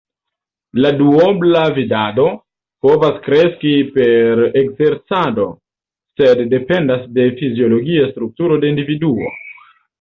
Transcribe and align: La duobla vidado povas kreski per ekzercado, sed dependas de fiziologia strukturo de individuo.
La 0.83 0.91
duobla 1.01 1.61
vidado 1.75 2.25
povas 2.87 3.19
kreski 3.27 3.75
per 3.99 4.43
ekzercado, 4.63 5.47
sed 6.23 6.45
dependas 6.57 7.07
de 7.21 7.31
fiziologia 7.45 8.13
strukturo 8.17 8.63
de 8.65 8.77
individuo. 8.77 9.35